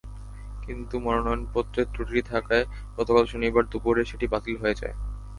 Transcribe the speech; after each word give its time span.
কিন্তু 0.63 0.95
মনোনয়নপত্রে 0.99 1.81
ত্রুটি 1.93 2.21
থাকায় 2.31 2.65
গতকাল 2.97 3.23
শনিবার 3.25 3.63
দুপুরে 3.71 4.01
সেটি 4.05 4.25
বাতিল 4.33 4.55
হয়ে 4.57 4.79
যায়। 4.81 4.95